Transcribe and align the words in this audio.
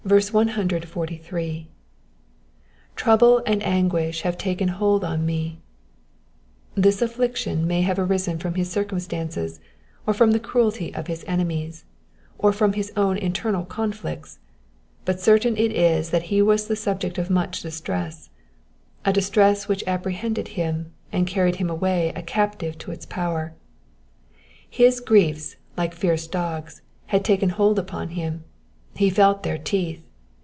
^^2'rotibU 0.03 1.67
aiid 2.91 3.61
anguish 3.61 4.21
have 4.23 4.35
taken 4.37 4.67
hold 4.67 5.03
on 5.05 5.25
me,^'^ 5.25 6.81
This 6.83 7.01
affliction 7.03 7.65
may 7.67 7.83
have 7.83 7.97
arisen 7.99 8.39
from 8.39 8.55
his 8.55 8.67
circumstances, 8.69 9.59
or 10.07 10.13
from 10.15 10.31
the 10.31 10.39
craelty 10.39 10.91
of 10.97 11.05
his 11.07 11.23
enemies, 11.27 11.85
or 12.39 12.51
fiom 12.51 12.73
his 12.73 12.91
own 12.97 13.15
internal 13.15 13.63
conflicts, 13.63 14.39
but 15.05 15.21
certain 15.21 15.55
it 15.55 15.71
is 15.71 16.09
that 16.09 16.23
he 16.23 16.41
was 16.41 16.67
the 16.67 16.75
subject 16.75 17.17
of 17.19 17.29
much 17.29 17.61
distress, 17.61 18.31
a 19.05 19.13
distress 19.13 19.67
which 19.67 19.83
apprehended 19.87 20.57
hmi, 20.57 20.85
and 21.13 21.27
carried 21.27 21.57
him 21.57 21.69
away 21.69 22.11
a 22.15 22.23
captive 22.23 22.75
to 22.79 22.91
its 22.91 23.05
power. 23.05 23.53
His 24.67 24.99
griefs, 24.99 25.55
bke 25.77 25.93
fierce 25.93 26.25
dogs, 26.27 26.81
had 27.05 27.23
taken 27.23 27.49
hold 27.49 27.77
upon 27.79 28.09
him; 28.09 28.43
he 28.93 29.09
felt 29.09 29.43
their 29.43 29.57
teeth. 29.57 30.03